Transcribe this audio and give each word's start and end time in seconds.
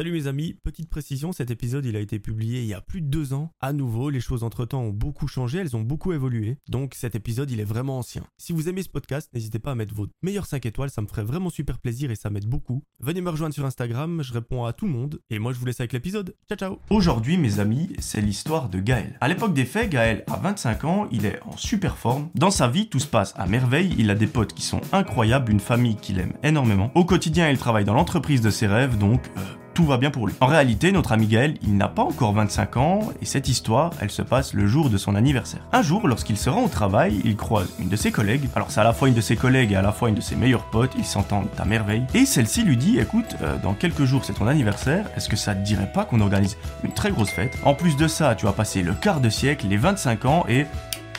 Salut 0.00 0.12
mes 0.12 0.28
amis, 0.28 0.54
petite 0.54 0.88
précision, 0.88 1.30
cet 1.30 1.50
épisode 1.50 1.84
il 1.84 1.94
a 1.94 2.00
été 2.00 2.18
publié 2.18 2.62
il 2.62 2.66
y 2.66 2.72
a 2.72 2.80
plus 2.80 3.02
de 3.02 3.08
deux 3.08 3.34
ans. 3.34 3.50
À 3.60 3.74
nouveau, 3.74 4.08
les 4.08 4.20
choses 4.20 4.44
entre 4.44 4.64
temps 4.64 4.80
ont 4.80 4.94
beaucoup 4.94 5.28
changé, 5.28 5.58
elles 5.58 5.76
ont 5.76 5.82
beaucoup 5.82 6.14
évolué, 6.14 6.56
donc 6.70 6.94
cet 6.94 7.14
épisode 7.14 7.50
il 7.50 7.60
est 7.60 7.64
vraiment 7.64 7.98
ancien. 7.98 8.24
Si 8.38 8.54
vous 8.54 8.70
aimez 8.70 8.82
ce 8.82 8.88
podcast, 8.88 9.28
n'hésitez 9.34 9.58
pas 9.58 9.72
à 9.72 9.74
mettre 9.74 9.92
vos 9.92 10.06
meilleures 10.22 10.46
5 10.46 10.64
étoiles, 10.64 10.88
ça 10.88 11.02
me 11.02 11.06
ferait 11.06 11.22
vraiment 11.22 11.50
super 11.50 11.78
plaisir 11.78 12.10
et 12.10 12.14
ça 12.14 12.30
m'aide 12.30 12.46
beaucoup. 12.46 12.82
Venez 13.00 13.20
me 13.20 13.28
rejoindre 13.28 13.54
sur 13.54 13.66
Instagram, 13.66 14.22
je 14.22 14.32
réponds 14.32 14.64
à 14.64 14.72
tout 14.72 14.86
le 14.86 14.92
monde, 14.92 15.20
et 15.28 15.38
moi 15.38 15.52
je 15.52 15.58
vous 15.58 15.66
laisse 15.66 15.80
avec 15.80 15.92
l'épisode. 15.92 16.34
Ciao 16.48 16.56
ciao 16.56 16.78
Aujourd'hui, 16.88 17.36
mes 17.36 17.60
amis, 17.60 17.90
c'est 17.98 18.22
l'histoire 18.22 18.70
de 18.70 18.80
Gaël. 18.80 19.18
À 19.20 19.28
l'époque 19.28 19.52
des 19.52 19.66
faits, 19.66 19.90
Gaël 19.90 20.24
a 20.28 20.38
25 20.38 20.84
ans, 20.84 21.08
il 21.12 21.26
est 21.26 21.42
en 21.42 21.58
super 21.58 21.98
forme. 21.98 22.30
Dans 22.34 22.50
sa 22.50 22.68
vie, 22.68 22.88
tout 22.88 23.00
se 23.00 23.06
passe 23.06 23.34
à 23.36 23.46
merveille, 23.46 23.94
il 23.98 24.08
a 24.08 24.14
des 24.14 24.26
potes 24.26 24.54
qui 24.54 24.62
sont 24.62 24.80
incroyables, 24.92 25.52
une 25.52 25.60
famille 25.60 25.96
qu'il 25.96 26.20
aime 26.20 26.32
énormément. 26.42 26.90
Au 26.94 27.04
quotidien, 27.04 27.50
il 27.50 27.58
travaille 27.58 27.84
dans 27.84 27.92
l'entreprise 27.92 28.40
de 28.40 28.48
ses 28.48 28.66
rêves, 28.66 28.96
donc... 28.96 29.20
euh, 29.36 29.40
va 29.84 29.96
bien 29.96 30.10
pour 30.10 30.26
lui. 30.26 30.34
En 30.40 30.46
réalité, 30.46 30.92
notre 30.92 31.12
ami 31.12 31.26
Gaël, 31.26 31.54
il 31.62 31.76
n'a 31.76 31.88
pas 31.88 32.02
encore 32.02 32.32
25 32.32 32.76
ans, 32.76 33.00
et 33.20 33.24
cette 33.24 33.48
histoire, 33.48 33.92
elle 34.00 34.10
se 34.10 34.22
passe 34.22 34.54
le 34.54 34.66
jour 34.66 34.90
de 34.90 34.98
son 34.98 35.14
anniversaire. 35.14 35.60
Un 35.72 35.82
jour, 35.82 36.06
lorsqu'il 36.08 36.36
se 36.36 36.50
rend 36.50 36.64
au 36.64 36.68
travail, 36.68 37.20
il 37.24 37.36
croise 37.36 37.68
une 37.78 37.88
de 37.88 37.96
ses 37.96 38.10
collègues. 38.10 38.48
Alors 38.54 38.70
c'est 38.70 38.80
à 38.80 38.84
la 38.84 38.92
fois 38.92 39.08
une 39.08 39.14
de 39.14 39.20
ses 39.20 39.36
collègues 39.36 39.72
et 39.72 39.76
à 39.76 39.82
la 39.82 39.92
fois 39.92 40.08
une 40.08 40.14
de 40.14 40.20
ses 40.20 40.36
meilleurs 40.36 40.64
potes, 40.70 40.92
ils 40.98 41.04
s'entendent 41.04 41.48
à 41.58 41.64
merveille. 41.64 42.02
Et 42.14 42.26
celle-ci 42.26 42.62
lui 42.62 42.76
dit, 42.76 42.98
écoute, 42.98 43.36
euh, 43.42 43.56
dans 43.62 43.74
quelques 43.74 44.04
jours 44.04 44.24
c'est 44.24 44.34
ton 44.34 44.46
anniversaire, 44.46 45.06
est-ce 45.16 45.28
que 45.28 45.36
ça 45.36 45.54
te 45.54 45.64
dirait 45.64 45.90
pas 45.92 46.04
qu'on 46.04 46.20
organise 46.20 46.56
une 46.84 46.92
très 46.92 47.10
grosse 47.10 47.30
fête? 47.30 47.56
En 47.64 47.74
plus 47.74 47.96
de 47.96 48.08
ça, 48.08 48.34
tu 48.34 48.46
vas 48.46 48.52
passer 48.52 48.82
le 48.82 48.94
quart 48.94 49.20
de 49.20 49.28
siècle, 49.28 49.66
les 49.68 49.76
25 49.76 50.24
ans, 50.24 50.44
et 50.48 50.66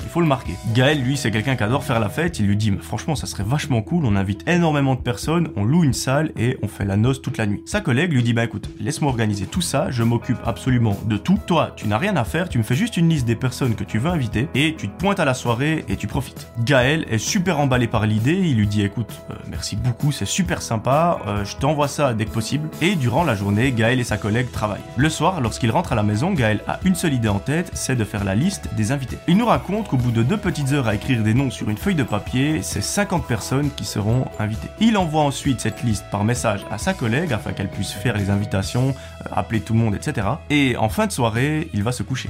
il 0.03 0.09
faut 0.09 0.21
le 0.21 0.27
marquer. 0.27 0.53
Gaël, 0.73 1.01
lui, 1.01 1.17
c'est 1.17 1.31
quelqu'un 1.31 1.55
qui 1.55 1.63
adore 1.63 1.83
faire 1.83 1.99
la 1.99 2.09
fête. 2.09 2.39
Il 2.39 2.47
lui 2.47 2.57
dit, 2.57 2.71
franchement, 2.81 3.15
ça 3.15 3.27
serait 3.27 3.43
vachement 3.43 3.81
cool. 3.81 4.05
On 4.05 4.15
invite 4.15 4.47
énormément 4.47 4.95
de 4.95 5.01
personnes, 5.01 5.49
on 5.55 5.63
loue 5.63 5.83
une 5.83 5.93
salle 5.93 6.31
et 6.37 6.57
on 6.61 6.67
fait 6.67 6.85
la 6.85 6.97
noce 6.97 7.21
toute 7.21 7.37
la 7.37 7.45
nuit. 7.45 7.61
Sa 7.65 7.81
collègue 7.81 8.13
lui 8.13 8.23
dit, 8.23 8.33
bah 8.33 8.43
écoute, 8.43 8.69
laisse-moi 8.79 9.09
organiser 9.09 9.45
tout 9.45 9.61
ça. 9.61 9.91
Je 9.91 10.03
m'occupe 10.03 10.39
absolument 10.45 10.97
de 11.05 11.17
tout. 11.17 11.39
Toi, 11.47 11.73
tu 11.75 11.87
n'as 11.87 11.97
rien 11.97 12.15
à 12.15 12.23
faire. 12.23 12.49
Tu 12.49 12.57
me 12.57 12.63
fais 12.63 12.75
juste 12.75 12.97
une 12.97 13.09
liste 13.09 13.25
des 13.25 13.35
personnes 13.35 13.75
que 13.75 13.83
tu 13.83 13.99
veux 13.99 14.09
inviter 14.09 14.47
et 14.55 14.75
tu 14.77 14.89
te 14.89 14.97
pointes 14.99 15.19
à 15.19 15.25
la 15.25 15.33
soirée 15.33 15.85
et 15.87 15.95
tu 15.95 16.07
profites. 16.07 16.47
Gaël 16.63 17.05
est 17.09 17.17
super 17.17 17.59
emballé 17.59 17.87
par 17.87 18.05
l'idée. 18.05 18.33
Il 18.33 18.57
lui 18.57 18.67
dit, 18.67 18.83
écoute, 18.83 19.11
euh, 19.29 19.35
merci 19.49 19.75
beaucoup, 19.75 20.11
c'est 20.11 20.25
super 20.25 20.61
sympa. 20.61 21.19
euh, 21.27 21.45
je 21.45 21.55
t'envoie 21.57 21.87
ça 21.87 22.13
dès 22.13 22.25
que 22.25 22.31
possible. 22.31 22.69
Et 22.81 22.95
durant 22.95 23.23
la 23.23 23.35
journée, 23.35 23.71
Gaël 23.71 23.99
et 23.99 24.03
sa 24.03 24.17
collègue 24.17 24.51
travaillent. 24.51 24.79
Le 24.97 25.09
soir, 25.09 25.41
lorsqu'il 25.41 25.71
rentre 25.71 25.91
à 25.93 25.95
la 25.95 26.03
maison, 26.03 26.31
Gaël 26.31 26.61
a 26.67 26.79
une 26.85 26.95
seule 26.95 27.13
idée 27.13 27.29
en 27.29 27.39
tête, 27.39 27.71
c'est 27.73 27.95
de 27.95 28.03
faire 28.03 28.23
la 28.23 28.35
liste 28.35 28.69
des 28.75 28.91
invités. 28.91 29.17
Il 29.27 29.37
nous 29.37 29.45
raconte 29.45 29.87
qu'au 29.91 29.97
bout 29.97 30.11
de 30.11 30.23
deux 30.23 30.37
petites 30.37 30.71
heures 30.71 30.87
à 30.87 30.95
écrire 30.95 31.21
des 31.21 31.33
noms 31.33 31.49
sur 31.49 31.69
une 31.69 31.75
feuille 31.75 31.95
de 31.95 32.03
papier, 32.03 32.61
c'est 32.61 32.79
50 32.79 33.27
personnes 33.27 33.69
qui 33.75 33.83
seront 33.83 34.25
invitées. 34.39 34.69
Il 34.79 34.95
envoie 34.95 35.21
ensuite 35.21 35.59
cette 35.59 35.83
liste 35.83 36.05
par 36.09 36.23
message 36.23 36.65
à 36.71 36.77
sa 36.77 36.93
collègue 36.93 37.33
afin 37.33 37.51
qu'elle 37.51 37.67
puisse 37.67 37.91
faire 37.91 38.15
les 38.15 38.29
invitations, 38.29 38.95
euh, 39.25 39.29
appeler 39.33 39.59
tout 39.59 39.73
le 39.73 39.79
monde, 39.79 39.93
etc. 39.93 40.27
Et 40.49 40.77
en 40.77 40.87
fin 40.87 41.07
de 41.07 41.11
soirée, 41.11 41.69
il 41.73 41.83
va 41.83 41.91
se 41.91 42.03
coucher. 42.03 42.29